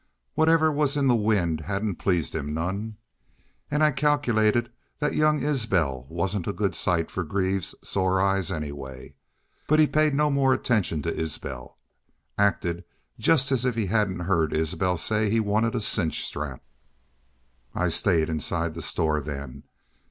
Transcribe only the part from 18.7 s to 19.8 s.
the store then.